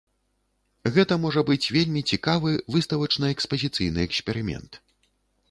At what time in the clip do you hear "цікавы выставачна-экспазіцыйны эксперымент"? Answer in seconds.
2.13-4.71